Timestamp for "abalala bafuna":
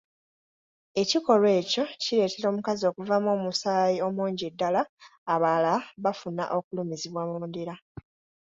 5.33-6.43